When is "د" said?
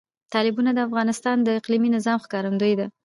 0.73-0.79, 1.43-1.47